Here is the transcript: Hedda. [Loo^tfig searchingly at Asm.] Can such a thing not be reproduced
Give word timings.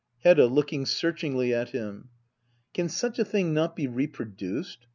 Hedda. 0.23 0.47
[Loo^tfig 0.47 0.87
searchingly 0.87 1.53
at 1.53 1.73
Asm.] 1.73 2.07
Can 2.73 2.89
such 2.89 3.19
a 3.19 3.23
thing 3.23 3.53
not 3.53 3.75
be 3.75 3.85
reproduced 3.85 4.87